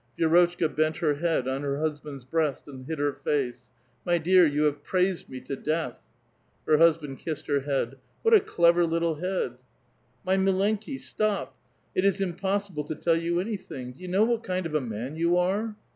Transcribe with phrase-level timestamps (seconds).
[0.17, 3.69] Vit^rotchka bent her head on her husband's breast, and hid her face.''
[4.03, 6.01] My dear, you have praised me to death."
[6.65, 7.89] Her husband kissed her head.
[7.91, 9.59] ^* What a clever little head!"
[10.27, 11.55] ^*' Mileiiki mot^ stop!
[11.93, 13.91] It is impossible to tell you any thing!
[13.91, 15.75] Do you know what kind of a man you are?